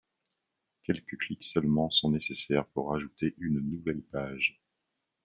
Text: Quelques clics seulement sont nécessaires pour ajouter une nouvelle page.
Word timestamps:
Quelques 0.81 1.15
clics 1.19 1.43
seulement 1.43 1.91
sont 1.91 2.09
nécessaires 2.09 2.65
pour 2.65 2.95
ajouter 2.95 3.35
une 3.37 3.59
nouvelle 3.59 4.01
page. 4.01 4.59